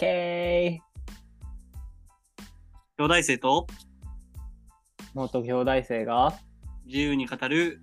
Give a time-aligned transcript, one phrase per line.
[0.00, 0.80] OK!
[2.96, 3.66] 兄弟生と？
[5.12, 6.32] 元兄弟生が？
[6.86, 7.82] 自由に語る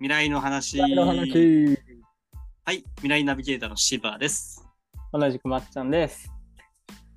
[0.00, 0.78] 未来の話。
[0.96, 1.78] の話
[2.64, 4.66] はい、未来ナビゲーターのシバです。
[5.12, 6.32] 同じくまっちゃんです。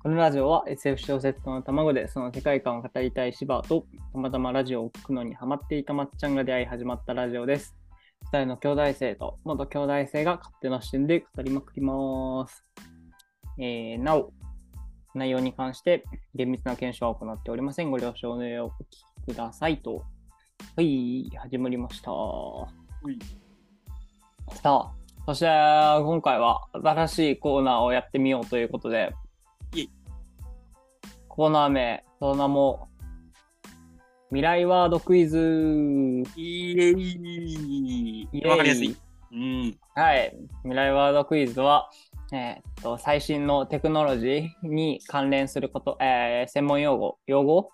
[0.00, 7.74] このラジオは SF 小説家の卵でその世界観を語りたい芝とたまたまラジオを聞くのにハマっていたまっちゃんが出会い始まったラジオです。
[8.32, 12.64] 二人の兄弟生と元兄弟生が勝手な視点で語りまくります。
[13.58, 14.32] えー、なお、
[15.14, 16.04] 内容に関して
[16.34, 17.90] 厳密な検証は行っておりません。
[17.90, 20.04] ご了承の上お聞きくださいと。
[20.76, 22.10] はい、始まりました。
[22.10, 23.18] い
[24.56, 24.92] さあ、
[25.26, 29.14] そして今回は新しいコーナーをやってみようということで
[29.74, 29.90] イェイ、
[31.28, 32.88] コーナー名、その名も、
[34.30, 35.38] 未来ワードクイズ。
[36.36, 38.96] イエイイエイわかりやすい。
[39.32, 39.78] うん。
[39.94, 41.90] はい、未来ワードクイズは、
[42.32, 47.70] えーっと最新のテクノロジーに関連すること、えー専門用語、用語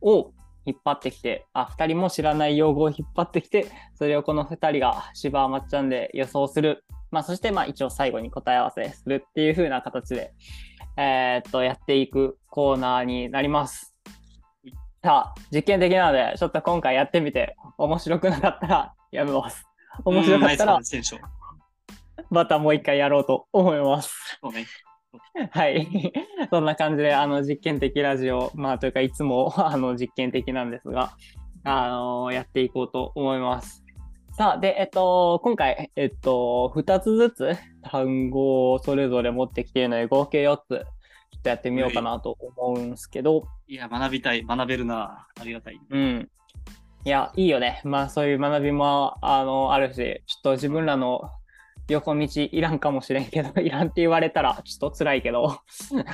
[0.00, 0.32] を
[0.64, 6.84] 引っ張ってきて、あ、2人も知らない用語を引っ張ってきて、それをこの2人が芝まっちゃんで予想する。
[7.10, 10.32] まあ、そしてまあ一応最後に答え合わせするっていう風な形で、
[10.96, 13.94] えーっと、やっていくコーナーになります。
[15.02, 19.64] さあ、実験的なので、ちょっと今回やってみて、面白くなかったらやめます。
[20.04, 21.41] 面白かったらうん。
[22.32, 24.38] またもう一回やろうと思います。
[24.40, 24.66] そうね。
[25.50, 25.86] はい。
[26.50, 31.12] そんな感じで、あの、実験的ラジオ、まあ、というか、いつも、 あの、実験的なんですが、
[31.64, 33.84] あのやっていこうと思います。
[34.32, 44.42] さあ、で、えっと、今回、えっと、2つずつ単語をそれぞれ持ってきているので、合計4つ、ちょっとやってみようかなと思うんですけど、いや、学びたい。
[44.42, 45.28] 学べるな。
[45.38, 45.78] ありがたい。
[45.90, 46.30] うん。
[47.04, 47.82] いや、いいよね。
[47.84, 51.30] まあ、そういう学びも、あの、あるし、ちょっと自分らの
[51.88, 55.58] 横道いらんかもしれんけど、 いらんって言われたら、ちょっと辛いけど、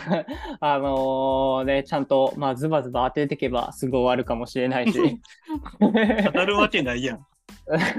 [0.60, 5.20] あのね、ちゃんと、まあ、ズバズバ当てていけば、すぐ終わるかもしれないし。
[5.80, 7.18] 当たるわけないやん。
[7.18, 7.20] い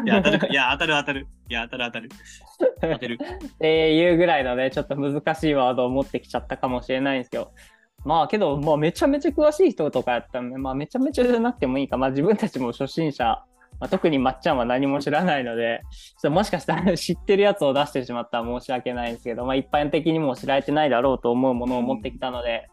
[0.07, 0.47] や、当たるか。
[0.47, 1.27] いや、当たる当たる。
[1.49, 2.09] いや、当たる当たる。
[2.93, 3.19] 当てる。
[3.21, 7.51] っていうぐらいのね、ちょっと難しいワードを持ってきちゃったかもしれないんですけど、
[8.05, 13.43] まあけど、まあ、めちゃめちゃ詳しい人とかやったんで、まあめちゃめちゃじゃなくてもいいか、まあ自分たちも初心者、
[13.79, 22.67] まあ、特にまっちゃんは何も知らないので、ちょっともしかしたら知ってるやつを出してしまったら申し訳ないんですけど、まあ一般的にも知られてないだろうと思うものを持ってきたので、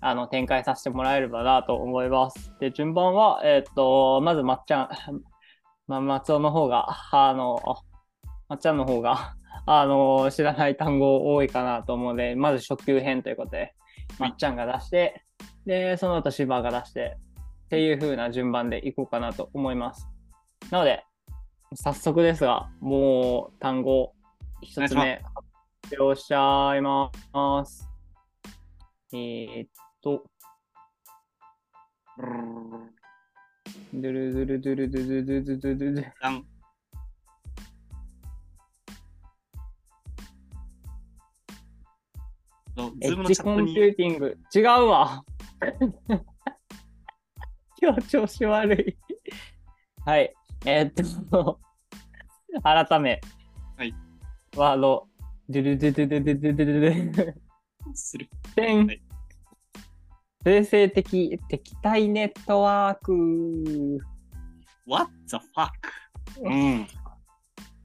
[0.00, 2.52] あの展開させてもらえればなと思います。
[2.60, 4.88] で、順番は、えっ、と、まずまっちゃん、
[5.86, 7.60] まあ、松尾の方が、あの、
[8.48, 9.34] まっちゃんの方が、
[9.68, 13.74] あの知らない単語多いかなと思うので、まず初級編ということで、
[14.18, 15.22] まっちゃんが出して、
[15.66, 17.16] で、その後芝が出して、
[17.64, 20.08] っていう風な順番でいこうかなと思います。
[20.70, 21.04] なので、
[21.74, 24.14] 早速ですが、もう単語
[24.60, 27.10] 一つお願目発表しちゃいま
[27.64, 27.88] す。
[29.12, 29.68] えー、っ
[30.00, 30.24] と、
[33.94, 36.12] ドゥルドゥルドゥルドゥルドゥルドゥルドゥル
[43.00, 44.36] エッジコンピューティング。
[44.54, 45.24] 違うわ。
[47.80, 48.98] 今日調子悪い。
[50.04, 50.34] はい。
[50.66, 51.60] えーっと、
[52.62, 53.20] 改め。
[53.76, 53.94] はい。
[54.56, 55.08] ワード。
[55.48, 57.34] ドゥルドゥドゥドゥドゥドゥドゥドゥ
[57.94, 58.28] する。
[58.54, 59.02] てんはい
[60.44, 63.98] 生成的敵対ネットワーク。
[64.86, 65.70] What the fuck?
[66.42, 66.86] うん。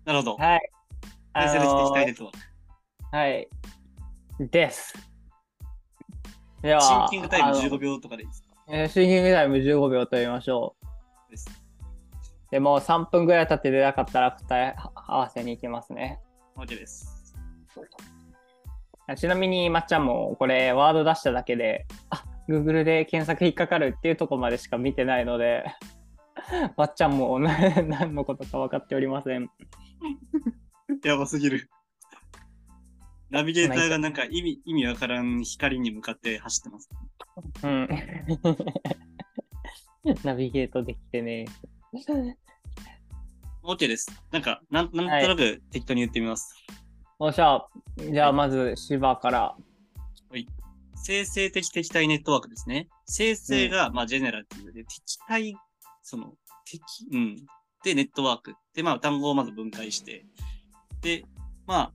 [0.06, 0.36] なるほど。
[0.38, 0.72] はい。
[1.34, 2.32] 生のの敵対ですわ。
[3.12, 3.48] はい。
[4.40, 4.94] です。
[6.62, 8.48] では、シンキングタイムあの15秒とかでいいですか？
[8.70, 10.76] えーシンキングタイム15秒と言いましょ
[11.28, 11.32] う。
[11.32, 11.48] です。
[12.51, 16.19] でもう3分ぐらい経って出なかったら答え合わせに行きますね。
[16.57, 17.34] OK です。
[19.16, 25.63] ちなみにまっちゃんもこれワード出しただけで、あ Google で検索引っかかるっていうところまでしか見てないので、
[26.75, 29.49] まっちゃんもな 何のことか分かっておりません。
[31.03, 31.70] やばすぎる。
[33.29, 36.90] ナビゲーターがなんか意味意味わからん光に向かって走ってます。
[37.64, 37.87] うん。
[40.23, 41.46] ナビゲートできてね。
[43.64, 44.11] OK です。
[44.32, 46.55] なんか、なんなんとなく適当に言ってみます。
[47.20, 47.64] おっしゃ、
[47.97, 49.55] じゃあまず芝から。
[51.03, 52.88] 生成的敵対ネットワークですね。
[53.05, 55.55] 生成が、まあ、ジェネラティブで、敵対、
[56.03, 56.34] その、
[56.66, 57.35] 敵、うん。
[57.84, 58.53] で、ネットワーク。
[58.76, 60.26] で、まあ、単語をまず分解して。
[61.02, 61.26] で、
[61.66, 61.93] まあ、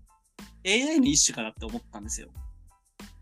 [0.67, 2.29] AI の一種かなって思ったんですよ。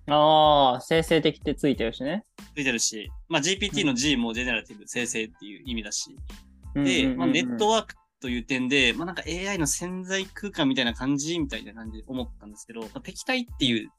[0.06, 2.24] ああ、生成的ってついてるしね。
[2.54, 6.16] ついてるし、まあ、GPT の G もジェネラティブ、生成っていう意味だし。
[6.74, 13.90] うんうんうんうで、んまあ、ネットワークっという点で、まあなんか AI の潜在空間みたいな感じみたいな感じで思ったんですけど、まあ、敵対っていう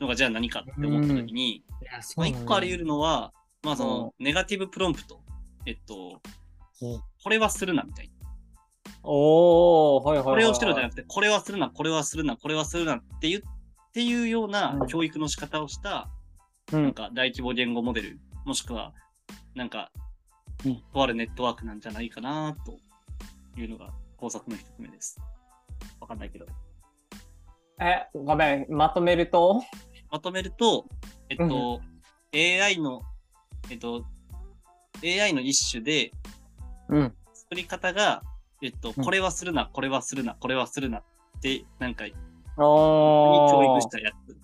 [0.00, 2.84] のがじゃあ何かって思った時に、いや、そまあ一個あり得る。
[2.84, 5.20] るのは、まあそのネガティブプロンプト。
[5.66, 6.22] えっと、
[7.22, 8.30] これはするなみたいな。
[9.02, 10.34] おー、はいはいはいはい。
[10.34, 13.42] これをしてるじゃなくて、これはするな、これはするな、これはするなっていう、っ
[13.92, 16.08] ていうようなうん教育の仕方をした、
[16.72, 16.84] うん。
[16.84, 18.94] なんか大規模言語モデル、もしくは、
[19.54, 19.90] なんか
[20.64, 22.78] うん、とあるネットワークなんじゃないかな、と
[23.60, 25.20] いうのが考察の一つ目です。
[26.00, 26.46] わかんないけど。
[27.80, 29.62] え、ごめん、まとめると、
[30.10, 30.86] まとめると、
[31.28, 31.80] えっと、
[32.32, 33.02] AI の、
[33.70, 34.04] えっと、
[35.02, 36.12] AI の一種で、
[36.88, 37.14] うん。
[37.32, 38.22] 作り方が、
[38.62, 41.04] えっと、うんこれはするな、これはするな、これはするなっ
[41.40, 42.04] て、なんか。
[42.56, 44.36] 教育したやつ。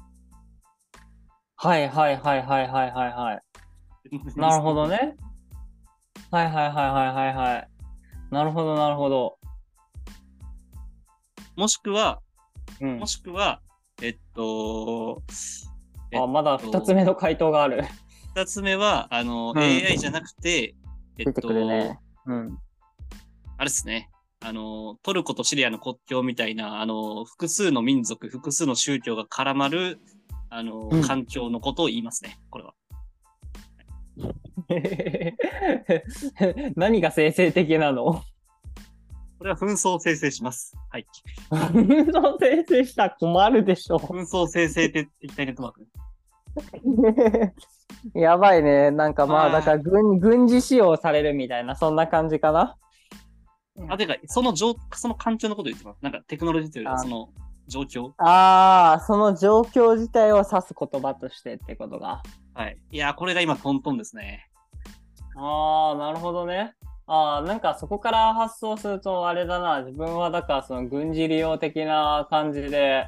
[1.57, 3.43] はいはいはいはいはいはいはい。
[4.37, 4.89] なるほど。
[4.89, 5.17] ね。
[6.31, 7.69] はいはいはいはいはいはい。
[8.31, 9.39] なるほどなるほど。
[11.57, 12.21] もしくは、
[12.81, 13.07] うんも。
[13.07, 13.61] しくは、
[14.01, 15.23] えっと、
[16.13, 17.83] えあ、まだ二つ目の回答がある。
[18.37, 20.77] 二つ目は、あの、うん AI じゃなくて、
[21.19, 21.99] え出てくるね。
[22.27, 22.59] うん。
[23.57, 24.09] あれですね。
[24.43, 29.99] あの、トルコとシリアの国境みたいな、あの、複数の民族、複数の宗教が絡まる、
[30.49, 32.39] あの、うん環境のことを言いますね。
[32.51, 32.75] これは。
[36.77, 38.23] 何が生成的なの？
[39.39, 40.75] これは紛争を生成します。
[40.91, 41.07] はい。
[41.73, 43.97] 運動生成したら困るでしょ。
[43.97, 45.87] 紛争生成的対ネットワーク。
[48.19, 48.91] やばいね。
[48.91, 52.77] なんかまあ、だから軍軍事使用されるみたいな、そんな感じかな？
[53.89, 55.99] あ、てか、その状、その環境のことを言ってます。
[56.03, 57.31] なんかテクノロジーというよりは、あその
[57.67, 58.13] 状況。
[58.19, 62.23] ああ、その状況自体を指す言葉としてってことが。
[62.61, 62.77] はい。
[62.91, 64.47] いやー、これが今トントンですね。
[65.35, 66.75] ああ、なるほどね。
[67.07, 69.81] ああ、なんかそこから発想するとあれだな。
[69.81, 73.07] 自分はだからその軍事利用的な感じで、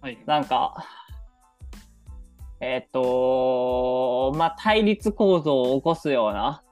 [0.00, 0.18] はい。
[0.24, 0.86] なんか、
[2.60, 6.62] えっ、と、まあ、対立構造を起こすような、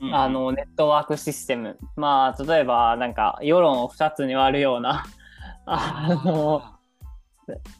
[0.00, 1.78] うんあ、の、ネットワークシステム。
[1.96, 5.04] まあ、例えば、なんか、世論を2つに割るような、
[5.66, 6.71] あの、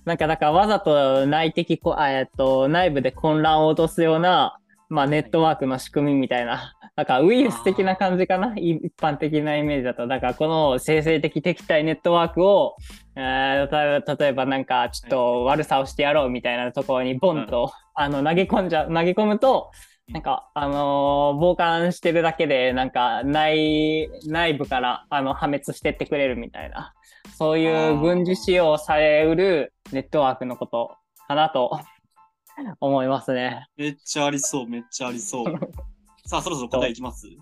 [0.04, 4.58] なんか、だからわざと内的こ、あえっと、内部で混乱を落とすような、
[4.88, 10.06] まあ、ネットワークの仕組みみたいな、 なんかウイルス的な感じかな、い一般的なイメージだと。
[10.06, 12.76] だから、この生成的敵対ネットワークを、
[13.16, 19.70] えー例えば例えばなんか、ちょっと悪さをしてやろうみたいなところに、ボンと、あの、投げ込んじゃ、投げ込むと、
[20.08, 26.92] なんか、あのー傍観してるだけで、なんか、内、内部から、あの、破滅してってくれるみたいな、
[27.38, 30.96] そういう軍事使用されうるネットワークのこと
[31.28, 31.78] かなと
[32.80, 33.66] 思いますね。
[33.76, 35.58] めっちゃありそう、めっちゃありそう。
[36.26, 37.28] さあ、そろそろ答えいきます？
[37.28, 37.38] い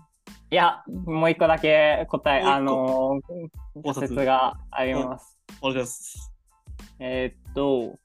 [0.49, 5.39] や、もう一個だけ答え、あのー、仮説があります。
[5.61, 6.31] お願いします。
[6.99, 7.97] えーっと、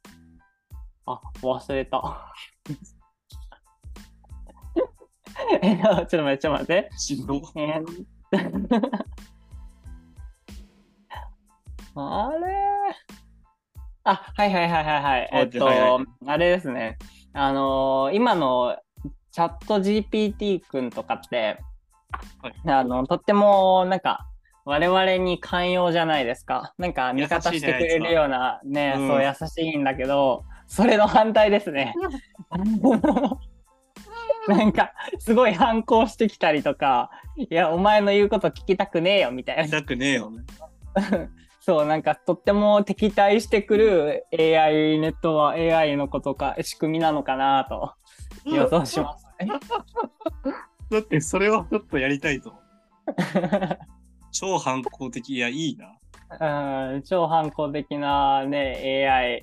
[1.06, 2.32] あ、忘れた。
[5.62, 6.90] え、ちょっと待って、ちょっと待って。
[6.96, 7.42] しんど。
[7.54, 8.06] えー
[11.98, 12.36] あれ
[14.04, 15.30] あ、はいはいはいはいはい。
[15.32, 16.98] えっと、はいはあれですね。
[17.32, 18.76] あのー今の
[19.32, 21.58] チャット GPT 君とかって、
[22.42, 24.26] はいあの、とってもなんか、
[24.64, 26.74] 我々に寛容じゃないですか。
[26.76, 31.94] なんか味方してくれるようなね、うんそう優しいんだけど、それの反対ですね。
[34.48, 39.64] なんか、すごい反抗してきたりとか、いや、お前の言うこと聞きたくねえよ、みたいな。
[39.64, 40.44] 痛くねえよね。
[41.60, 47.94] そう、なんか、とっても敵対してくる AI ネットは AI のことか、仕組みなのかなと
[48.44, 49.48] 予想しますね。
[50.90, 52.54] だって、それはちょっとやりたいと。
[54.30, 55.30] 超反抗的。
[55.30, 55.96] いや、いいな。
[56.94, 59.42] うん、超反抗的なね、AI。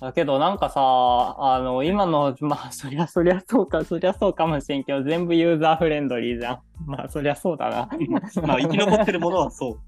[0.00, 6.60] だけどなんかさ、あの、今の、 まあ、そりゃそりゃそうか、そりゃそうかもしれんけど、全部ユーザーフレンドリーじゃん。
[6.86, 7.88] まあ、そりゃそうだな。
[8.46, 9.80] まあ、生き残ってるものはそう。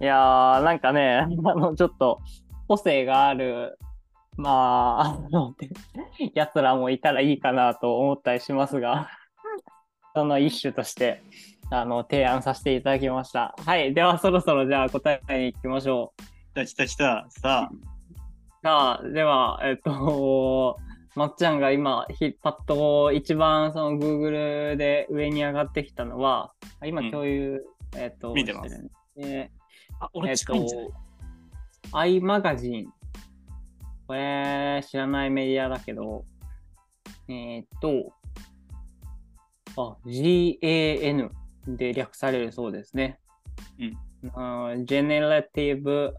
[0.00, 2.20] いやー、なんかね、あの、ちょっと、
[2.68, 3.78] 個性がある、
[4.36, 5.54] まあ、あの、
[6.34, 9.08] 奴らもいたらいいかなと思ったりしますが、
[10.14, 11.22] その一種として、
[11.70, 13.54] あの、提案させていただきました。
[13.64, 13.94] はい。
[13.94, 16.29] では、そろそろじゃあ答えに行きましょう。
[16.54, 17.26] 来た来た来た。
[17.28, 17.70] さあ、
[18.62, 20.78] さあ、では、えっと、
[21.14, 27.64] まっちゃんが今、ひパッと一番その Google で上に上がってきたのは、あ今うん共有、
[27.96, 28.80] えっと、見てますし
[29.14, 29.52] てるね。
[30.00, 30.94] あ、え俺っ近いんじゃない、と、
[31.92, 32.92] i マガジン。
[34.08, 36.24] これ、知らないメディアだけど、
[37.28, 38.12] えーっと、
[39.76, 41.30] あ、GAN、
[41.66, 43.20] で略されるそうですね。
[43.78, 43.96] うん。
[44.84, 46.14] ジェネラティブ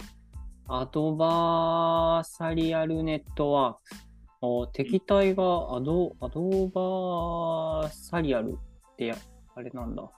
[0.73, 4.07] アドバーサリアルネットワークス。
[4.39, 5.43] お敵対が
[5.75, 9.17] アドアドバーサリアルってや、
[9.53, 10.09] あれなんだ。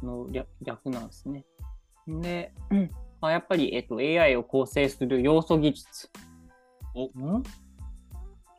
[0.00, 1.44] の略略なんですね。
[2.06, 2.54] で、
[3.20, 6.08] あ、やっぱり、えっと、AI を構成する要素技術。
[6.94, 7.42] おん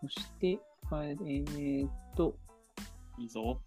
[0.02, 2.36] そして、えーっと、
[3.18, 3.62] いいぞ。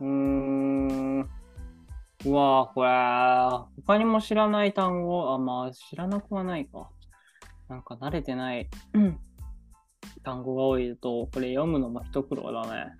[0.00, 1.41] うーん。
[2.24, 6.88] うわぁ、これ、他にも知らない単語、あ、まあ、知らなくはないか。
[7.68, 9.18] なんか慣れてないうん
[10.24, 12.92] 単語が多いと、これ読むのも一苦労だね。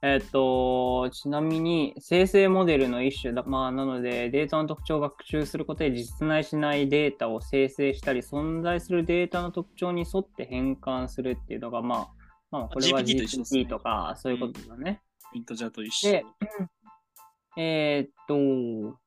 [0.00, 3.42] えっと、ちなみに、生成モデルの一種だ。
[3.42, 12.08] まあ、なので、データの特徴を学習することで実在しないデータを生成したり、存在するデータの特徴に沿って変換するっていうのが、まあ、
[12.50, 15.02] まあ、これは GPT とか、そういうことだね。
[15.34, 16.24] ミントジャーと一緒で。
[17.56, 18.98] えーっと、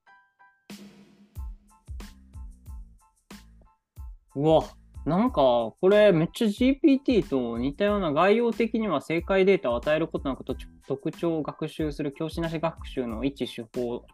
[4.36, 4.64] うわ、
[5.06, 5.42] なんか、
[5.82, 10.44] これめっちゃ GPT と似たような概要的には正解データを与えることなく
[10.88, 14.06] 特徴を学習する教師なし学習の一手法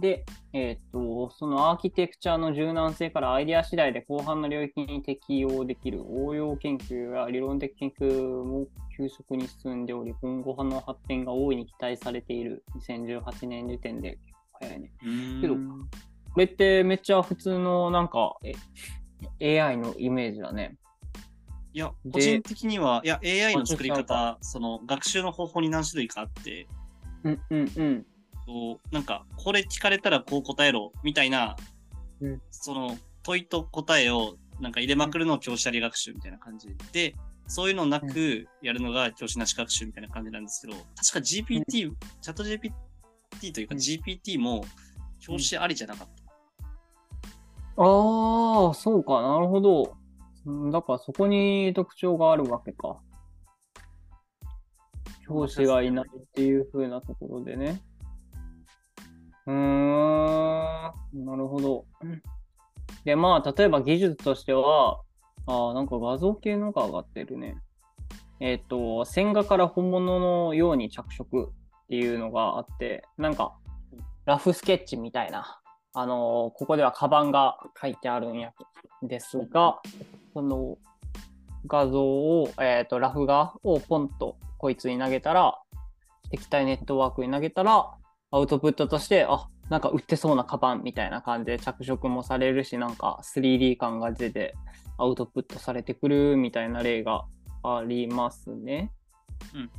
[0.00, 14.18] で、えーっと、そのアーキテクチャの柔軟性からアイデア次第で広範な領域に適用できる応用研究や理論的研究も急速に進んでおり、今後派の発展が大いに期待されている2018年時点で
[14.60, 14.92] 早いね。
[15.40, 15.60] けどこ
[16.40, 18.36] れってめっちゃ普通のなんか
[19.38, 20.76] え AI のイメージだね。
[21.72, 26.68] いや、で個人的には、いや、AI の作り方、その学習の方法に何種類かあって、
[27.24, 28.06] うんうんうん。
[28.46, 31.56] こうなんか、これ聞かれたらこう答えろ、みたいな、
[32.20, 37.14] うんその問いと答えをなんか入れまくるのを教師あり学習みたいな感じで、
[37.46, 44.64] そういうのなくやるのが教師なし学習みたいな感じなんですけど、確か GPT、チャット GPT というかうん GPT も
[45.20, 46.08] 教師ありじゃなかっ
[47.76, 47.82] た。
[47.82, 49.96] ああ、そうか、なるほど。
[50.46, 52.98] うんだからそこに特徴があるわけか。
[55.26, 57.82] 教師がいないっていう風なところでね。
[59.46, 61.84] うーん、なるほど。
[63.04, 65.00] で、まあ、例えば技術としては、
[65.46, 67.56] ああ、なんか画像系のが上がってるね。
[68.40, 71.52] えっ、と、線画から本物のように着色
[71.84, 73.54] っていうのがあって、なんか、
[74.24, 75.60] ラフスケッチみたいな。
[75.96, 78.52] あのここではカバンが書いてあるんや
[79.02, 79.80] ですが、
[80.32, 80.76] その
[81.68, 85.56] 画像を、えっ、と、ラフ画をポンとこいつに投げたら、
[86.30, 87.92] 敵対ネットワークに投げたら、
[88.34, 94.56] アウトプットとして、あ、なんか売ってそうなカバンみたいな感じで着色もされるし、なんか 3D 感が出て
[94.98, 97.26] アウトプットされてくるみたいな例が
[97.62, 98.90] ありますね。
[99.54, 99.70] うん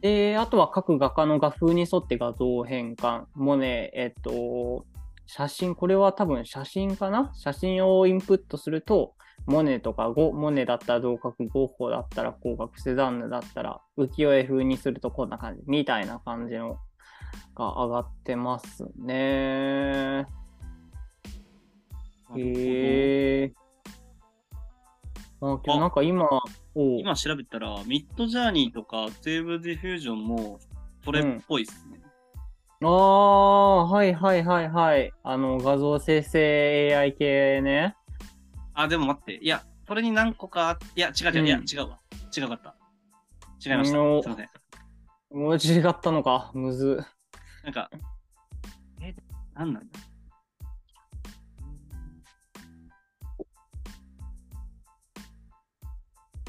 [0.00, 3.24] で、あとは各画家の画風に沿って画像を変換。
[3.34, 4.86] モネ、えっと、
[5.26, 7.32] 写真、これは多分写真かな？
[7.34, 9.12] 写真をインプットすると、
[9.44, 16.78] モネとかゴ、モネだったら同角、ゴッホだったら光学、セザンヌだったら浮世絵風にするとこんな感じ、みたいな感じの
[17.60, 20.26] が上がってますね。
[22.36, 23.52] へえ。
[25.42, 26.26] あ、けどなんか今、
[26.74, 30.58] 今調べたら、ミッドジャーニーとかテーブルディフュージョンも
[31.04, 32.00] これっぽいですね。
[32.82, 35.12] ああ、はいはいはいはい。
[35.22, 37.94] あの、画像生成 AI 系ね。
[38.72, 39.34] あ、でも待って。
[39.36, 41.98] いや、それに何個かあ、いや、違う違う、いや、うん違うわ。
[42.34, 42.74] 違うかった。
[43.62, 43.98] 違いました。
[43.98, 44.48] うんすいません。
[45.32, 47.04] もう違ったのか、むず。
[47.64, 47.90] なんか、
[49.02, 49.14] え、
[49.54, 49.98] なんなんだ？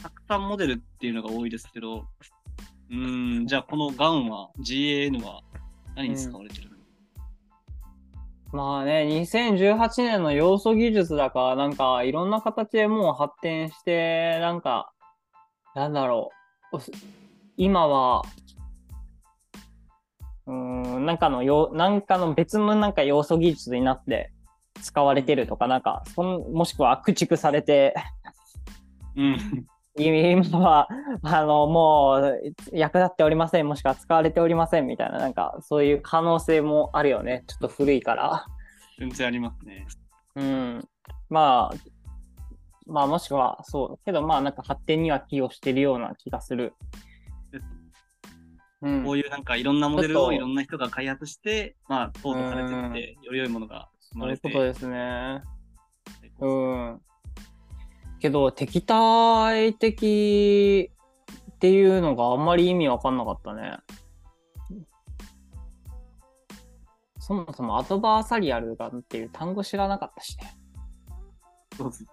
[0.01, 2.07] たくさんモデルっていうのが多いですけど、
[2.89, 5.41] うん、じゃあこのガンは、GAN は
[5.95, 6.77] 何に使われてるの、
[8.51, 14.91] まあね、2018年の要素技術だから、なんかいろんな形でもう発展して、なんか、
[15.75, 16.31] なんだろ
[16.73, 16.77] う。
[17.57, 18.23] 今は、
[20.47, 20.53] うー
[20.99, 24.31] ん、なんかのよ、なんかの別のなんか要素技術になって
[24.81, 27.95] 使われてるとか、なんか、そんもしくは駆逐されて、
[29.15, 29.37] うん。
[29.97, 30.87] 今は、
[31.21, 37.43] あの、もう役立っておりません、もしくは使われておりませんみたいな、なんかそういう可能性もあるよね。
[37.47, 38.45] ちょっと古いから。
[38.97, 39.85] 全然ありますね。
[40.35, 40.87] うん。
[41.29, 41.75] まあ、
[42.87, 44.05] まあもしくはそう。
[44.05, 46.73] けどまあなんか発展には寄与してるような気がする。
[48.81, 49.03] うん。
[49.03, 54.49] こういうなんかいろんなモデルをいろんな人が開発して、まあ、淘汰されてって、より良いものが生そういうまれて。
[54.49, 55.43] ことですね。
[56.39, 57.01] うん。
[58.19, 60.91] けど、敵対的
[61.51, 63.77] っていうのがあんまり意味わかんなかったね。
[67.19, 70.57] そもそもアドバーサリアルがっていう単語知らなかったしね。
[71.77, 72.05] そうです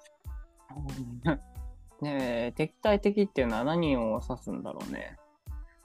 [2.02, 5.16] ねえ、敵対的っていうのは何を指すんだろうね。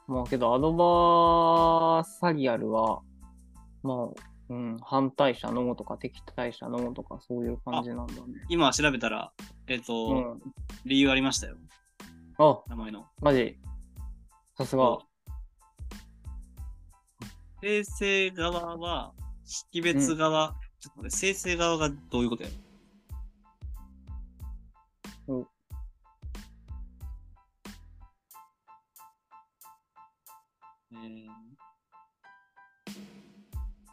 [0.08, 3.02] もうけど、アドバーサリアルは、
[3.84, 8.22] まあ、うん、反対者のとか敵対者のとかそういう感じなんだね。
[8.50, 9.32] 今調べたら、
[9.68, 10.42] えっ、と、うん。
[10.86, 11.56] 理由ありましたよ。
[12.38, 13.06] あ、名前の。
[13.22, 13.58] マジ？
[14.58, 15.00] さすが。
[17.62, 19.14] 生成側は、
[19.46, 22.50] 識別側、ちょっと待って、生成側がどういうことや？
[22.50, 22.73] お
[30.94, 31.44] えー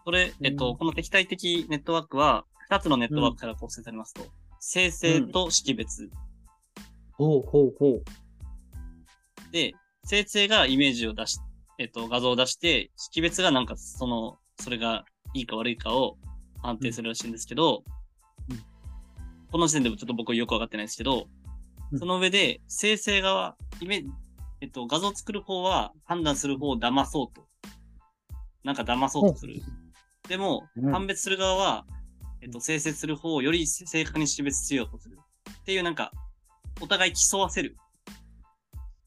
[0.05, 0.77] これ、えっと、うん。
[0.77, 4.23] この敵対的ネットワークは、2つのネットワークから構成されますと、
[4.59, 6.11] 生成と識別。
[7.13, 8.03] ほうほうほう。
[9.53, 11.39] で、生成がイメージを出し、
[11.79, 15.05] えっと、画像を出して、識別がなんかその、それが
[15.35, 16.17] いいか悪いかを
[16.63, 17.85] 判定するらしいんですけど、
[18.49, 18.59] うん。
[19.53, 21.29] この時点でもちょっと僕よくわかってないですけど、
[21.93, 21.99] うん。
[21.99, 24.05] その上で、生成側、イメ
[24.61, 27.47] えっと、画像を作る方は判断する方を騙そうと。
[28.63, 29.63] なんか騙そうとする。
[30.29, 31.87] でも、うん判別する側は、
[32.43, 35.19] えっと、生成する方をより正確に識別しようとする。
[35.63, 36.13] っていうなんか、
[36.81, 37.77] お互い競わせる。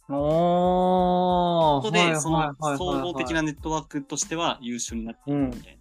[0.10, 1.81] おー。
[1.81, 5.77] ことで、その総合的なネットワークとしては優秀になっているみたい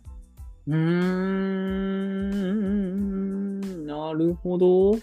[0.66, 0.76] な。
[0.76, 0.82] うー
[3.82, 4.98] ん、なるほど。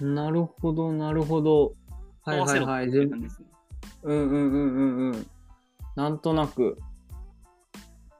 [0.00, 1.74] なるほど、なるほど。
[2.22, 2.88] はいはいはい。
[2.88, 3.46] っていう自感じですね。
[4.02, 5.26] うんうんうんうんうん。
[5.96, 6.78] なんとなく、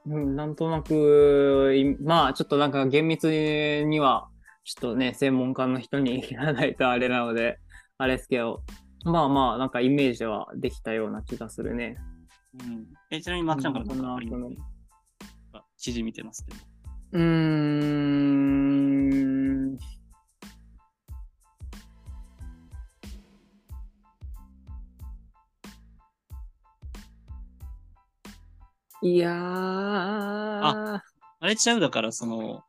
[0.05, 4.27] うん、なんとなく、いまあちょっとなんか厳密には、
[4.63, 7.59] ちょっとね、専門家の人に聞かないとあれなので、
[7.97, 8.63] あれですけど、
[9.03, 11.97] まあまあ、なんかイメージはできたような気がするね。
[12.59, 12.87] うん。
[13.09, 14.57] え、ちなみにまっちゃんからなんかありますうん
[15.93, 16.57] 事見てますけど。
[17.13, 18.50] うーん。
[29.01, 29.31] いやー。
[29.33, 31.01] あ
[31.41, 32.63] れちゃうだから、その、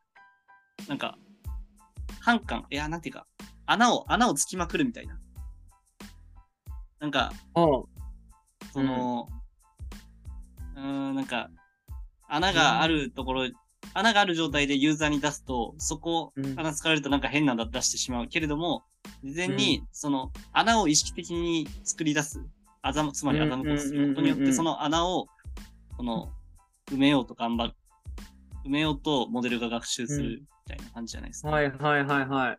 [0.87, 1.17] なんか、
[2.21, 3.27] 半感、いや、なんていうか、
[3.65, 5.19] 穴を、穴をつきまくるみたいな。
[6.99, 7.87] なんか、お
[8.71, 9.29] その、
[10.75, 11.49] うーん、なんか、
[12.27, 13.49] 穴があるところ、
[13.93, 18.27] 穴がある状態でユーザーに出すと、そこうん、穴使われるとなんか変なの出してしまう。
[18.27, 18.83] けれども、
[19.23, 22.43] 事前に、その、穴を意識的に作り出す、
[22.81, 24.55] あざむ、つまりあざむこすることによって、うんうんうんうん。
[24.55, 25.27] その穴を、
[25.97, 26.31] この、
[26.91, 27.73] 埋めようと頑張る。
[28.65, 31.49] 埋めようとモデルが学習するみたいな感じじゃないですか。
[31.49, 32.57] はいはいはいはい。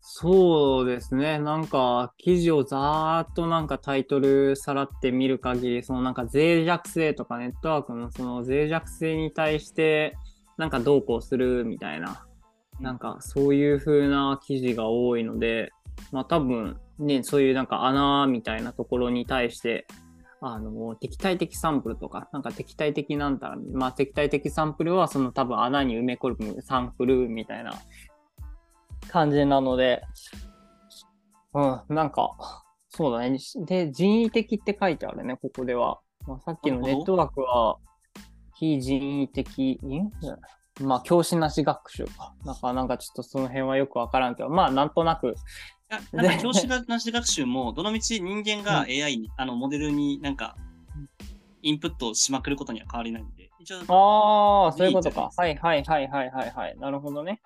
[0.00, 1.40] そうですね。
[1.40, 10.16] なんか、記事をざーっとなんかタイトルさらって見る限り、そのなんか脆弱性とかネットワークのその脆弱性に対して、
[10.58, 12.24] なんかどうこうするみたいな、
[12.80, 15.72] なんかそういう風な記事が多いので、
[16.12, 19.88] まあ多分ね、そういうなんか穴みたいなところに対して、
[20.40, 27.72] あの、敵対的サンプルとか、なんか敵対的なんだら、まあ敵対的サンプルはその多分穴に埋め込むサンプルみたいな
[29.08, 30.02] 感じなので、
[31.54, 32.36] うん、なんか、
[32.90, 33.38] そうだね。
[33.66, 36.00] で、人為的って書いてあるね、ここでは。
[36.26, 37.78] まあ、さっきのネットワークは、
[38.54, 40.10] 非人為的、ん？
[40.80, 42.34] まあ、教師なし学習か。
[42.44, 45.32] なんか、なんかちょっとその辺はよくわからんけど、まあ、なんとなく、い
[45.88, 50.56] や、なんか教師がなし学習も、どのみち人間が AI に、あの、モデルになんか、
[51.62, 55.30] インプットしまくることには変わりないんで、一応、ああ、そういうことか。
[55.36, 56.78] いはいはいはいはいはいはい。
[56.78, 57.40] なるほどね。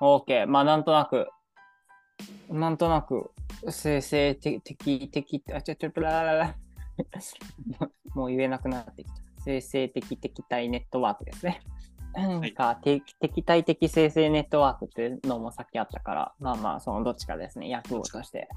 [0.00, 0.46] OK。
[0.46, 1.28] まあ、なんとなく、
[2.50, 3.30] なんとなく、
[3.70, 6.56] 生成的、的、的、あ、ちょ、ちょ、ちょ、ららら。
[8.14, 9.21] もう言えなくなってきた。
[9.44, 11.60] 生成的敵対ネットワークですね。
[12.14, 18.48] なんか、敵敵対的生成ネットワークっていうのもさっきあったから、まあまあ、そのどっちかですね、訳語として。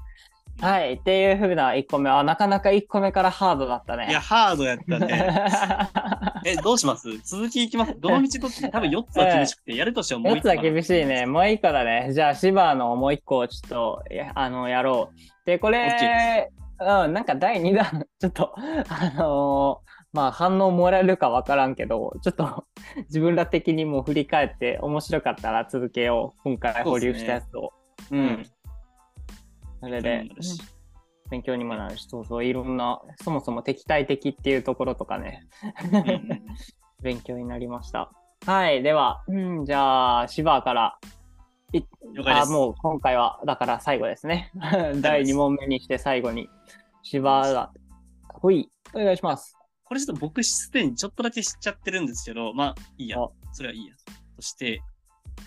[0.60, 0.94] はい。
[0.94, 4.08] っていうふうな1個目は、なかなか1個目からハードだったね。
[4.08, 5.42] いや、ハードやったね。
[6.44, 7.08] え、どうします？
[7.24, 7.94] 続きいきます？
[8.00, 11.26] どのみちどっち多分4つは厳しくて、やるとしてももう4 1つは厳しいね。
[11.26, 12.10] もう一個だね。
[12.12, 15.46] じゃあ、シバのもう一個をちょっと、やあの、やろう。
[15.46, 22.64] で、これ、うん、なんか第2弾、ちょっと、あのーまあ反応もらえるかわからんけど、ちょっと
[23.08, 26.42] 自分ら的にも振り返って面白かったら続けよう。
[26.42, 27.74] 今回保留したやつを。
[28.10, 28.46] う,、うんん。
[29.80, 30.24] それで
[31.28, 35.46] 勉強にもなるし、そうそう、いろんな、そもそも敵対的っていうところとかね、
[37.02, 38.10] 勉強になりました。
[38.46, 40.98] はい、では、うん、じゃあ、シバから
[42.24, 42.46] あ。
[42.46, 44.50] もう今回は、だから最後ですね。
[45.02, 46.48] 第2問目にして最後に、
[47.02, 47.70] 芝が、
[48.32, 49.55] ほい、お願いします。
[49.86, 53.28] これちょっと僕すでにちょっとだけ知っちゃってるんですけど、まあいいやあ。
[53.52, 53.94] それはいいや。
[54.34, 54.82] そして、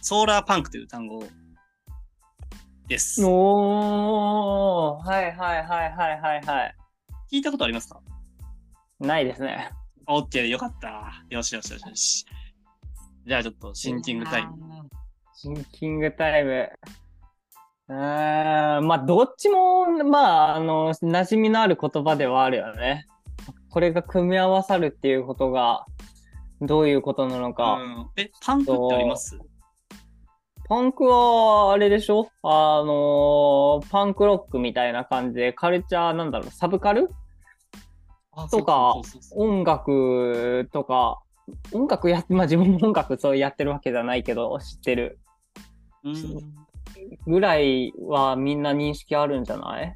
[0.01, 1.23] ソーラーパンクという単語
[2.87, 3.23] です。
[3.23, 6.75] おー、はいはいはいはいはいはい。
[7.31, 8.01] 聞いたことありますか？
[8.99, 9.71] ないですね。
[10.07, 11.23] オッケーでよかった。
[11.29, 12.25] よしよしよしよし。
[13.27, 14.55] じゃあちょっとシンキングタイム。
[14.55, 14.89] ム。
[15.35, 16.69] シンキングタイム。
[17.89, 23.07] うーん、まあ、どっちも、まあ、あの、馴染みのある言葉ではあるよね。
[23.69, 25.85] これが組み合わさるっていうことが、
[26.61, 27.73] どういうことなのか。
[27.73, 29.39] うん、え、パンクってあります？
[30.67, 32.29] パンクは、あれでしょ？
[32.43, 37.09] あのパンクロックみたいな感じで、カルチャー、なんだろう、サブカル？
[38.31, 38.93] あとか
[39.35, 41.19] 音楽とか、
[41.73, 45.19] 音楽や、 まあ自分も音楽そうやってるわけじゃないけど、知ってる。
[46.03, 46.13] うん。
[47.25, 49.95] ぐらいはみんな認識あるんじゃない？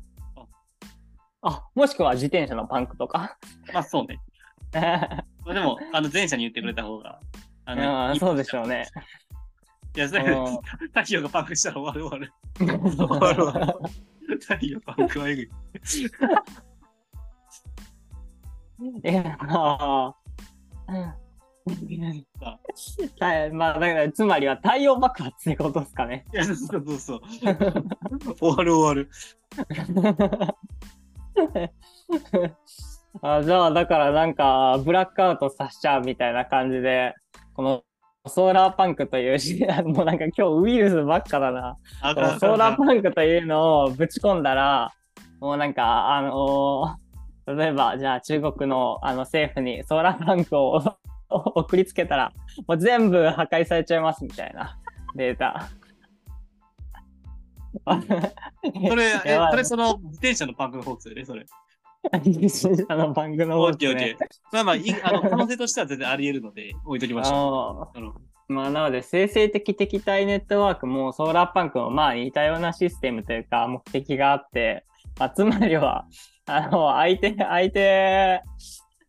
[1.44, 3.38] あ、もしくは自転車のパンクとか。
[3.74, 4.20] まあそうね。
[4.74, 7.20] まあでも、あの前者に言ってくれた方が。
[7.66, 7.82] あいい
[8.14, 8.88] うんそうでしょうね。
[9.96, 10.46] いや、それうん
[10.94, 12.34] 太陽がパンクしたら終わる終わる。
[12.58, 12.68] 終
[13.08, 13.74] わる終わる。
[14.40, 15.46] 太陽パンクはえぐい。
[19.04, 20.16] いや、まあ、
[20.88, 21.14] うん
[23.18, 26.26] たまあ、だから、つまりは太陽爆発ってことですかね。
[26.34, 27.22] いや、そうそうそう。
[28.40, 29.10] 終わる終わる。
[33.22, 37.14] あじゃあ、だからなんか、ブラックアウトさせちゃうみたいな感じで、
[37.54, 37.84] この
[38.28, 41.78] ソーラーパンクというし、 もうなんか今日ウイルスばっかだな。
[42.40, 44.92] ソーラーパンクというのをぶち込んだら、
[45.40, 46.96] もうなんか、あの
[47.46, 50.82] 例えば、じゃあ中国のあの政府にソーラーパンクを
[51.30, 52.32] 送りつけたら、
[52.68, 54.78] もう全部破壊されちゃいますみたいな
[55.16, 55.68] データ。
[58.90, 61.46] それ、 えそれその自転車のパンクの方ですよね、それ。
[62.90, 64.28] あの番組のオ方ですッケーオッケーね。。
[64.52, 68.14] まあまあ、いあの可能性としては全然あり得るので、置いときましょあう。
[68.50, 74.86] まあ、なので、生成的敵対ネットワークもソーラーパンクもまあ似たようなシステムというか目的があって、
[75.18, 76.06] まあ、つまりは、
[76.46, 78.42] あの、相手、相手、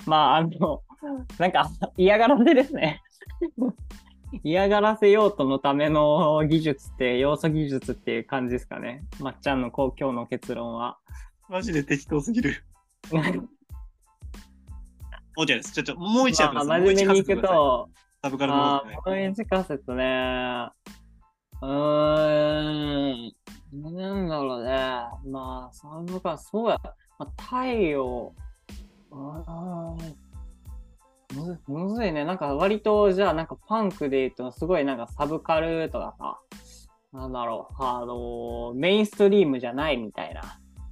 [0.07, 0.83] まあ、あの、
[1.38, 3.03] なんか嫌がらせですね。
[4.42, 9.05] 嫌がらせ用途のための技術って、要素技術っていう感じですかね。
[9.20, 10.99] まっちゃんの今日の結論は。
[11.49, 12.64] マジで適当すぎる。
[15.37, 15.73] オッケーです。
[15.73, 16.64] ちょ、ちょ、もう一やりまあ。
[16.64, 17.88] 真面目にいくと、
[18.23, 20.70] サブカルのねあ、これ近せとね、
[21.61, 23.33] うーん、
[23.73, 24.70] なんだろうね。
[25.27, 26.81] まあ、サブが、そうや、
[27.18, 28.33] まあ、太陽、
[29.11, 30.16] うーん、
[31.35, 32.25] むずむずいね。
[32.25, 36.38] なんか割と、じゃあなんかパンクで言うと、すごいなんかサブカルとかさ、
[37.12, 40.42] なんだろう、あの、メインストリームじゃないみたいな、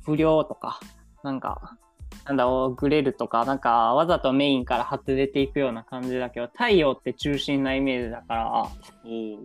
[0.05, 0.81] 不良とか、
[1.23, 1.79] なんか、
[2.25, 8.69] なんだろう、グレルとか、なんかわざとメインから外れていくような感じだけど、太陽って中心なイメージだから、
[9.05, 9.37] うー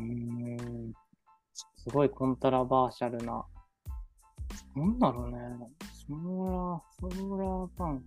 [0.00, 0.92] ん、
[1.76, 3.44] すごいコントラバーシャルな。
[4.74, 5.38] なんだろうね。
[6.06, 7.88] ソーラー、ソーラーパン。
[7.88, 8.04] うーん。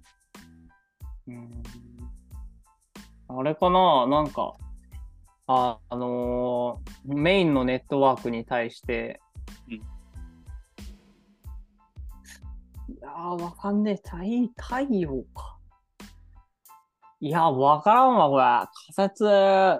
[3.27, 4.07] あれかな？
[4.07, 4.53] なんか、
[5.47, 9.21] あ、あのーメインのネットワークに対して、
[9.67, 9.81] うんい
[13.01, 13.95] やー、わかんねえ。
[13.95, 14.17] 太
[14.57, 15.57] 太陽か。
[17.21, 18.43] いや、わからんわ、これ。
[18.95, 19.25] 仮説、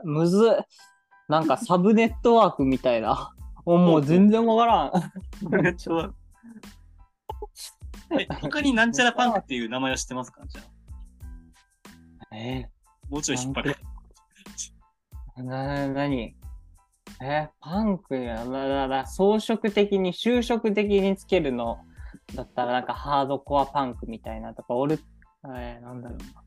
[0.04, 0.66] むずっ。
[1.28, 3.34] なんか サブネットワークみたいな。
[3.66, 4.92] おもう全然わからん。
[5.50, 6.12] めっちゃ
[8.12, 10.42] え、他になんちゃらパンクっていう名前を知ってますか？
[10.48, 10.66] じゃあ。
[12.40, 12.70] え
[13.10, 13.76] もうちょい引っ張る。
[15.38, 16.36] ー、な、な に
[17.22, 17.50] え？
[17.50, 21.80] ーパンクや、だ、だ、だ、装飾的に、就職的につけるの
[22.36, 25.00] だったら、なんかハードコアパンクみたいなとか、俺、
[25.56, 26.44] えー、なんだろうな。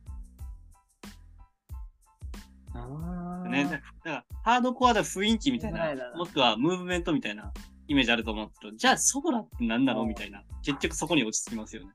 [2.75, 7.53] あーね、だだから、ハードコアな雰囲気みたいなもしくはムーブメントみたいな
[7.87, 10.43] イメージあると思うけど、じゃあソーラって何なのみたいな。
[10.63, 11.93] 結局そこに落ち着きますよね。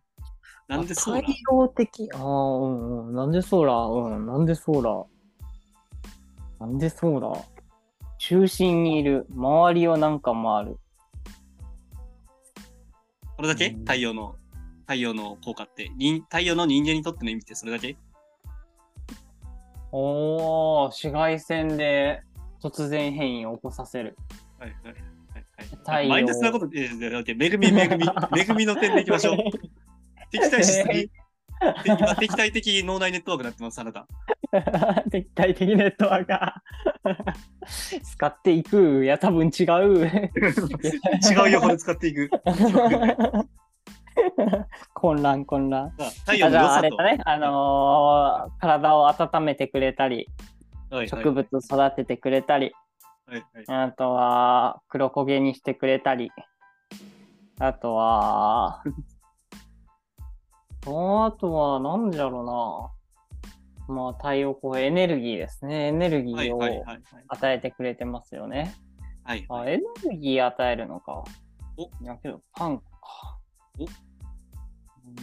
[0.67, 3.15] なんでソーラ太陽的、ああ、うんうん。
[3.15, 4.25] なんでソーラーうん。
[4.25, 5.05] なんでソーラー
[6.59, 7.41] なんでソーラー
[8.17, 9.25] 中心にいる。
[9.29, 10.79] 周りをなんか回る。
[13.37, 13.67] これだけ？
[13.67, 14.35] うん太陽の、
[14.81, 17.95] 太陽の効果って、人太陽の人間にとっての意味ってそれだけ？
[19.91, 22.23] おー、紫外線で
[22.61, 24.17] 突然変異を起こさせる。
[24.59, 24.95] はいはいはい
[25.69, 26.09] 太陽はい。
[26.09, 28.05] マイナスなこと、えー、だって恵み恵み、
[28.37, 29.37] 恵 みの点でいきましょう。
[30.31, 31.09] 敵対しすぎ。
[31.85, 34.07] 今 敵対的脳内ネットワークになってます、あなた。
[35.11, 36.61] 敵対的ネットワークが
[38.03, 39.03] 使っていく。
[39.03, 40.05] いや、多分違う。
[40.05, 40.19] 違
[41.47, 42.29] う用法で使っていく。
[44.93, 45.93] 混乱混乱。
[45.97, 46.83] が太陽の良さと。
[46.83, 50.27] れだね、あのー体を温めてくれたり、
[50.89, 52.71] はいはい植物育ててくれたり、
[53.25, 56.31] はいはいあとは黒焦げにしてくれたり、
[57.59, 58.83] あとは、
[60.87, 62.41] あとは何じゃろ
[63.87, 63.93] うな。
[63.95, 65.87] まあ太陽光エネルギーですね。
[65.87, 67.03] エネルギーをはいはいはいはい。
[67.27, 68.73] 与えてくれてますよね。
[69.23, 71.23] はいあ、エネルギー与えるのか。
[71.77, 72.85] おいやけど、パンか。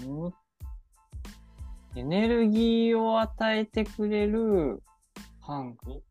[0.06, 0.32] お
[1.96, 4.82] エネルギーを与えてくれる
[5.40, 6.02] パンク。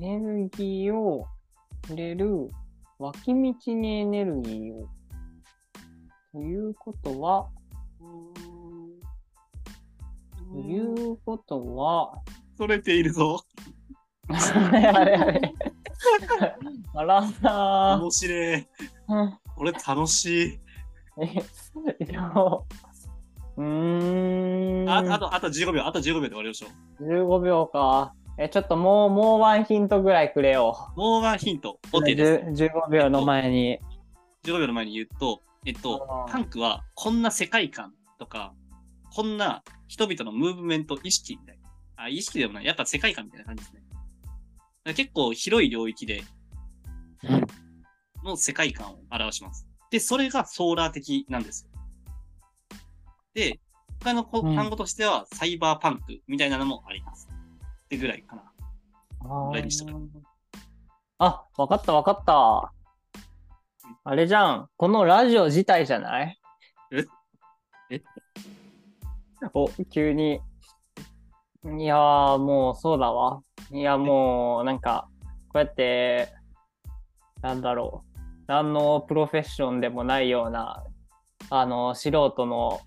[0.00, 1.26] エネルギーを
[1.86, 2.50] くれる
[2.98, 4.88] 脇道にエネルギーを。
[6.32, 7.48] ということは、
[10.52, 12.12] ということは、
[12.58, 13.40] それているぞ。
[14.28, 15.54] あれあれあれ。
[16.94, 18.56] あらな面白い。
[18.56, 18.66] ぁ。
[19.56, 20.60] 俺楽しい。
[21.20, 22.32] えいや
[23.56, 24.88] うーん。
[24.88, 26.66] ああと、あと15秒、あと15秒で終わりましょ
[27.00, 27.04] う。
[27.04, 28.14] 15秒か。
[28.38, 30.92] え、ちょっともう、もうワンヒントぐらいくれよ。
[30.96, 31.78] もうワンヒント。
[31.92, 32.52] OK です。
[32.54, 33.78] じゅ15秒の前に。
[34.44, 38.54] 15秒の前に言うと、えっとあ、ーパンクはこんな世界観とか、
[39.14, 41.70] こんな人々のムーブメント意識みたいな。
[42.04, 42.64] あ、意識でもない。
[42.64, 44.94] やっぱ世界観みたいな感じですね。
[44.94, 46.24] 結構広い領域で
[48.24, 49.66] の世界観を表します。
[49.90, 51.70] で、それがソーラー的なんですよ。
[53.34, 53.60] で、
[54.02, 57.28] 他の単語としてはサイバーパンクみたいなのもあります。
[57.84, 58.42] ってぐらいかな。
[59.22, 59.98] あ何してた
[61.18, 62.72] あ、わかったわかった。
[64.04, 64.68] あれじゃん。
[64.78, 66.38] このラジオ自体じゃない？
[66.92, 67.04] え？
[67.90, 68.02] え？
[69.54, 70.40] お、急に。
[71.64, 73.42] いやー、もうそうだわ。
[73.70, 75.08] いや、もう、なんか、
[75.48, 76.32] こうやって、
[77.42, 78.20] なんだろう。
[78.46, 80.84] 何のプロフェッションでもないような、
[81.50, 82.80] あの、素人の、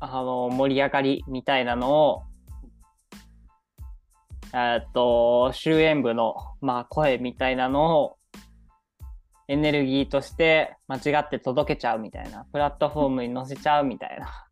[0.00, 2.22] あの、盛り上がりみたいなのを、
[4.52, 8.16] えーっと、終焉部の、まあ、声みたいなのを、
[9.48, 14.49] エネルギーとして間違って届けちゃうみたいな、プラットフォームに載せちゃうみたいな。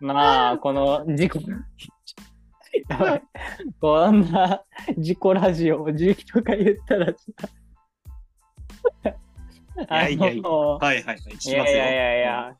[0.00, 1.40] まあ、この事故、
[3.80, 4.62] こんな
[4.96, 7.14] 事故ラジオを10とか言ったらさ、
[9.80, 11.16] いやいやいやはいはいはい。
[11.16, 11.64] ますよ。
[11.64, 12.56] やいやいやいや、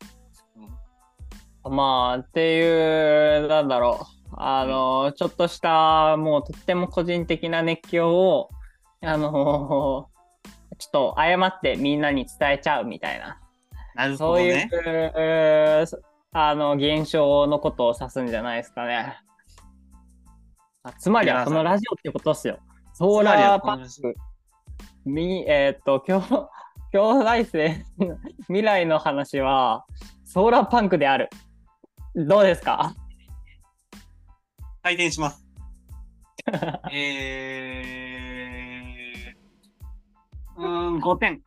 [1.64, 8.50] まあ、っていう、なんだろう、あの、ちょっとした、もうとっても個人的な熱狂を、
[9.02, 10.08] あの、
[10.78, 13.39] ちょっと誤ってみんなに伝えちゃうみたいな、
[14.00, 14.68] なるほそういう、
[16.32, 19.18] あの、現象のことを指すんじゃないですかね。
[20.82, 22.58] あつまりはこのラジオってことっすよ。
[22.94, 24.14] ソーラーパンク。
[25.04, 26.48] み、えーっと、今日、
[26.92, 26.98] 兄
[27.42, 27.84] 弟生、
[28.46, 29.84] 未来の話は、
[30.24, 31.28] ソーラーパンクである。
[32.14, 32.94] どうですか？
[34.82, 35.44] 回転します。
[36.90, 41.42] えー、うーん、5点。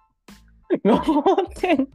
[0.86, 1.88] ?5 点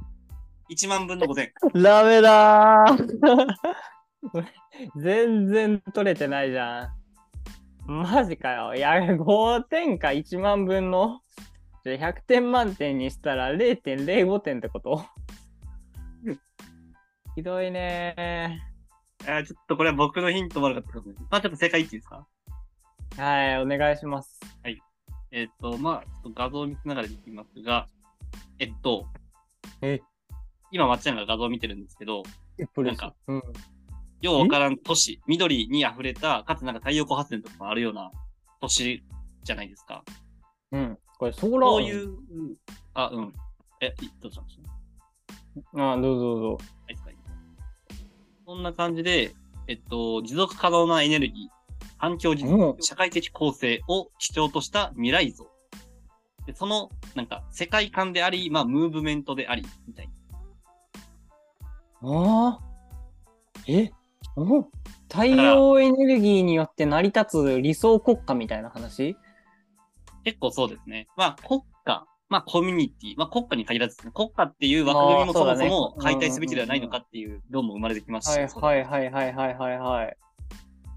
[0.71, 1.53] 1万分の5点。
[1.83, 3.55] ダメだー
[5.01, 6.93] 全然取れてないじゃ
[7.87, 7.91] ん。
[7.91, 8.75] マジかよ。
[8.75, 11.21] いや、5点か1万分の。
[11.85, 15.05] じゃあ100点満点にしたら0.05点ってこと？
[17.35, 18.61] ひどいね
[19.27, 21.15] あーちょっとこれは僕のヒント悪かったかも。
[21.31, 22.27] まあちょっと正解言っていいですか？
[23.17, 23.23] ー。
[23.23, 24.39] はい、お願いします。
[25.31, 27.87] えっと、まあちょっと画像を見せながらいきますが、
[28.59, 29.07] えっと、
[29.83, 30.01] え
[30.71, 32.23] 今、まっちゃんが画像を見てるんですけど、
[32.75, 33.43] プなんか、うん。
[34.21, 38.11] ようわからん都市、緑に溢れた、かつなんか太陽光発電とかもあるような
[38.61, 39.03] 都市
[39.45, 40.05] じゃないですか。
[40.73, 40.99] うん。
[41.19, 41.71] これ、ソーラー。
[41.71, 42.09] こういう、
[42.95, 43.35] あ、うん。
[43.81, 44.59] え、いどうしたんです
[45.77, 46.49] かあ、どうぞどうぞ。
[46.53, 47.19] はいはい
[48.45, 49.35] こんな感じで、
[49.67, 55.47] えっと、持続可能なエネルギー、環境持うん続、社会的構成を基調とした未来像。
[56.47, 60.13] でその、なんか、世界観であり、まあ、ムーブメントであり、みたいな。
[62.03, 62.61] ああ。
[63.67, 63.91] え？
[64.37, 64.63] お？
[65.11, 69.17] 太陽エネルギーによって成り立つ理想国家みたいな話？
[70.25, 71.09] 結構そうですね。
[71.17, 78.39] まあ、国家、まあ、コミュニティ、まあ、国家に限らずですね、国家っていう枠組みもそもそも解体すべきではないのかっていう論も生まれてきますし。
[78.39, 80.17] はいはいはいはいはいはいはい。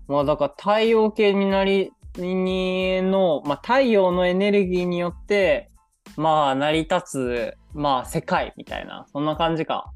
[0.08, 5.70] まあだから太陽系になり、にの、まあ太陽のエネルギーによって、
[6.18, 9.94] まあ成り立つ、まあ世界みたいな、そんな感じか。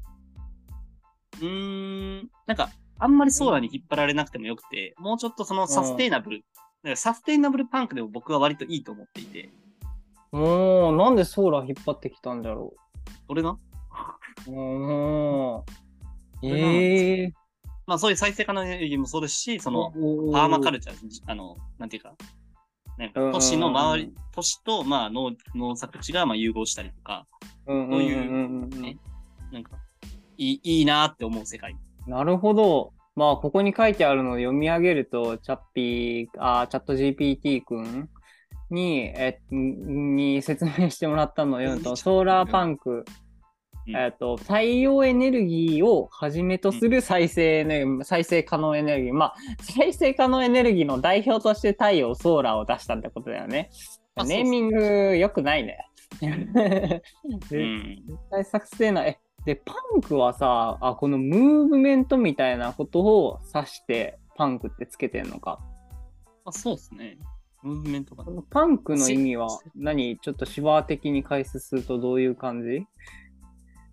[1.40, 9.50] うーん、なんか、あんまりソーラーに引っ張られなくてもよくて、もうちょっとそのサステイナブル、だからサステイナブルパンクでも僕は割といいと思っていて、
[10.32, 12.74] もう、なんでソーラー引っ張ってきたんだろ
[13.28, 13.58] 俺な
[14.48, 15.62] おー。
[16.42, 17.32] れがなんええ
[17.86, 19.92] まあそういう再生可能エネルギーもそうですし、その、
[20.32, 22.14] パーマカルチャー、あの、なんていうか、
[22.98, 23.26] なんかうん。
[23.26, 27.26] うんうん都市の周り、都市と、まあ農、農作地がまあ融合したりとか、
[27.66, 28.74] うんそういううんうん。
[28.74, 28.98] うんね？
[29.52, 29.70] なんか、
[30.36, 31.76] いい、いいなって思う世界。
[32.06, 32.92] なるほど。
[33.14, 38.08] まあ、ここに書いてあるのを読み上げると、チャッピー、あチャット GPT 君
[38.70, 43.04] に、え、に説明してもらったのを読むと、ソーラーパンク、うん
[43.96, 49.14] えっと、太陽エネルギーをはじめとする再生エネルギー、再生可能エネルギー。
[49.14, 53.70] まあ、再生可能エネルギーの代表として太陽、ソーラーを出したってことだよね。
[54.24, 55.78] ネーミング良くないね。
[56.20, 58.02] う絶ん。
[58.30, 65.60] 対作成な、え、で、パンクはさ、あ、このムーブメントみたいなことを指して、パンクってつけてんのか？
[66.44, 67.16] あ、そうですね。
[67.62, 70.18] ムーブメントがパンクの意味はせ何？
[70.20, 72.84] ちょっと手話的に解説するとどういう感じ？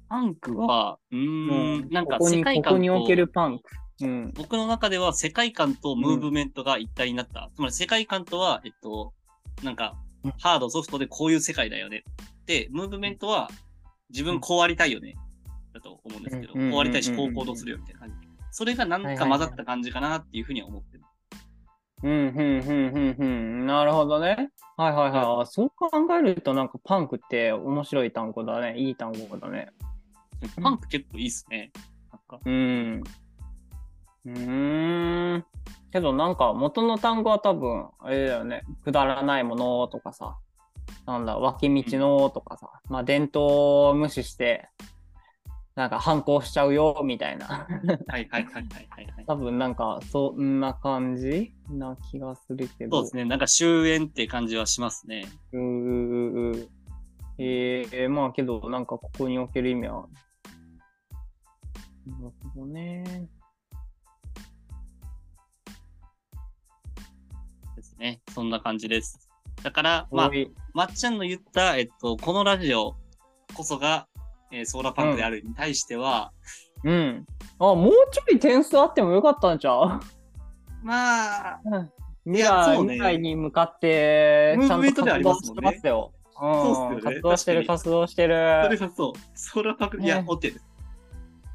[0.09, 3.63] パンクは、うーん、なんか世界観ここにおけと、るパンク。
[4.01, 4.33] うん。
[4.35, 7.51] 僕の中では世界観とムーブメントが一体になった。
[7.55, 9.13] つまり世界観とは、えっと、
[9.63, 12.03] なんかうん、ハード、ソフトでこういう世界だよね。
[12.47, 13.49] で、ムーブメントは、
[14.09, 15.15] 自分こうありたいよね。
[15.73, 18.15] だと思うんですけど、うんこうありたいし、うんこう行動するよみたいな感じ。
[18.51, 21.03] それがなんか混ざった感じかなっていうふうには思ってる。
[22.03, 23.65] うん、うん、うん、うん、うん。
[23.65, 24.51] なるほどね。
[24.77, 25.41] はいはいはい。
[25.41, 28.77] あそう考えるとなんかパンクって面白い単語だね。
[28.77, 29.69] いい単語だね。
[30.61, 31.71] パンク結構いいっすね。
[32.11, 33.03] なんか、うん。
[34.25, 35.45] うーん。
[35.91, 38.63] けどなんか元の単語は多分、あれだよね。
[38.83, 40.37] くだらないものとかさ。
[41.05, 42.69] なんだ、脇道のとかさ。
[42.89, 44.69] まあ伝統を無視して、
[45.75, 47.47] なんか反抗しちゃうよみたいな。
[47.47, 47.67] はい
[48.07, 49.25] はいはいはいはい、はい。
[49.25, 52.97] 多分なんかそんな感じな気がするけど。
[52.97, 53.25] そうですね。
[53.25, 55.25] なんか終焉って感じはしますね。
[55.51, 56.69] うー
[57.39, 60.07] えー、まあけど、なんかここにおける意味は。
[62.05, 63.27] なるほどね。
[67.75, 68.21] ですね。
[68.29, 69.27] そんな感じです。
[69.63, 70.31] だから、まあ
[70.73, 72.95] まっちゃんの言った、えっと、このラジオ
[73.55, 74.07] こそが、
[74.53, 76.31] えーソーラーパンクであるに対しては、
[76.83, 77.25] うん。
[77.59, 79.99] あ、もうちょい点数あってもよかったんちゃう？
[80.83, 81.61] まあ、
[82.25, 86.11] 未来、ね未来に向かって、ちゃんと活動してますよ。
[86.35, 87.01] そうっすよねん。
[87.01, 88.35] 活動してる、活動してる。
[88.63, 90.65] それがそう、ソーラーパンク、いや、ね OK です。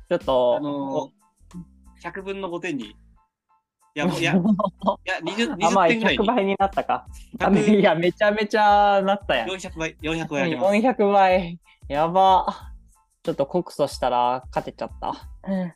[0.08, 2.94] ちょっと、あのー、100分の5点に、い
[3.94, 4.34] や、いや、いや、
[5.20, 7.06] 20, あ、まあ、20点ぐらい100に、倍になったか。
[7.40, 9.50] あ100いや、めちゃめちゃなったやん。
[9.50, 10.74] 400倍、400倍あります。
[10.74, 11.60] 400倍。
[11.88, 12.67] やば。
[13.28, 15.28] ちょっと告訴したら勝てちゃった。
[15.46, 15.72] うん。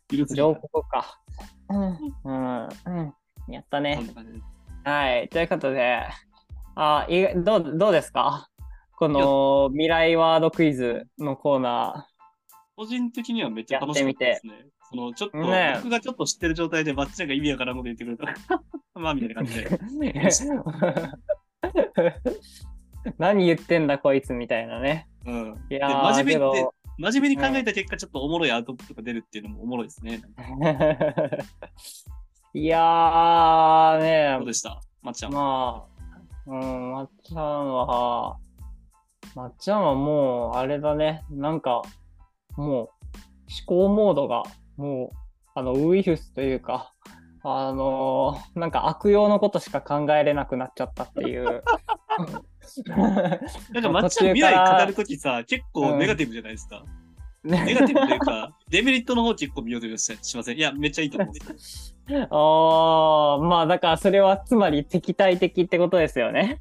[0.84, 1.20] か。
[1.68, 1.98] うん。
[2.24, 2.68] うん。
[2.86, 3.12] う
[3.46, 3.52] ん。
[3.52, 4.00] やったね。
[4.84, 5.28] はい。
[5.28, 6.00] ということで、
[6.76, 8.48] あいどうどうですか？
[8.96, 12.08] この未来ワードクイズのコーナ
[12.74, 14.54] 個人的にはめっちゃ楽しかったですね。
[14.88, 18.34] その、ちょっと、ね僕がちょっと知ってる状態で、バッチちゃんが意味わからんこと言ってくれたら、
[18.94, 19.68] まあ、みたいな感じで。
[19.74, 21.12] ー。
[23.18, 25.06] 何言ってんだこいつみたいなね。
[25.26, 25.66] うん。
[25.66, 30.20] いでや真面目ってど、真面目に考えた結果、ちょっとおもろいアウトプットが出るっていうのもおもろいですね。
[32.54, 34.78] いやーねどうでした？
[35.00, 35.32] まっちゃん。
[35.32, 35.86] ま
[36.46, 38.36] あ、うん、まっちゃんは、
[39.34, 41.82] まっちゃんはもう、あれだね、なんか、
[42.56, 42.88] もう、思
[43.66, 44.42] 考モードが、
[44.76, 45.16] もう、
[45.54, 46.92] あの、ウイルスというか、
[47.44, 51.64] あのーなんか悪用のことしか考えれなくなっちゃったっていう。
[53.72, 56.84] なんか、まっちゃん未来語るときさ、結構うんネガティブじゃないですか？
[57.44, 60.56] ねネガティブというか、 デメリットの方結構見ようとししません。
[60.58, 61.34] いや、めっちゃいいと思う。
[62.30, 66.58] あーまあ、だからそれはつまり敵対的ってことですよね。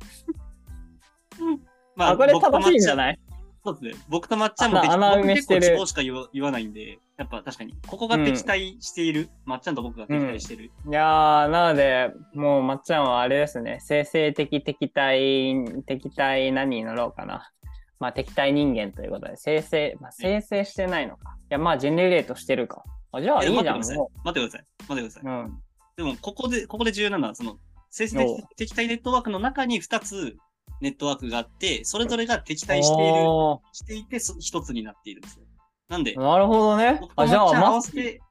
[1.96, 3.20] まあ、これ正しいんじゃいない？
[3.64, 4.04] そうですね。
[4.10, 10.66] 僕とまっちゃんも敵穴穴埋めしてるしか言わないんで、やっぱ確かに、ここが敵対している、まっちゃんと僕が敵対してる。
[10.66, 17.52] いやー、なので、もう、まっちゃんはあれですね、生成的敵対、敵対何に乗ろうかな。
[18.00, 21.36] まあ、敵対人間ということで、生成、まあ、生成してないのか。
[21.52, 22.84] いや、まあ、ジェネレートしてるか。
[23.12, 24.12] あじゃあ、いいじゃん、待ってくださいも。
[24.24, 24.66] 待ってください。
[24.90, 25.24] 待ってください。
[25.24, 25.28] う。
[25.28, 25.60] うん。
[25.98, 27.58] でも、ここで、ここで重要なのは、その、
[27.92, 30.38] 生成おう敵対ネットワークの中に2つ
[30.82, 35.46] ネットワークがあって、それぞれが敵対している、おしていて、そ一つになっているんですよ。
[35.88, 38.22] なんでー、なるほどねあ、じゃあ、合まわせて、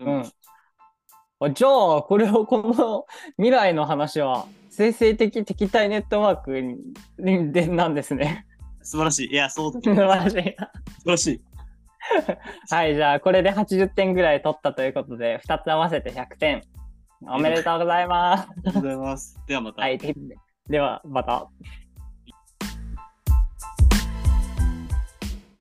[0.00, 0.32] うん。
[1.42, 3.06] あじゃあ、これを、この
[3.36, 8.46] 未来の話は、生成的敵対ネットワークにでなんですね。
[8.82, 9.30] 素晴らしい。
[9.30, 9.80] いや、そうだ。
[9.84, 10.32] 素晴らしい。
[10.32, 10.42] 素
[11.04, 11.42] 晴らしい。
[12.70, 16.62] はい、じゃあ、これで80点ぐらい取ったということで、2つ合わせて100点。
[17.22, 18.48] おめでとうございます。
[18.48, 19.38] ありがとうございます。
[19.46, 19.82] ではまた。
[19.82, 20.14] はい、で
[20.68, 21.48] では、また。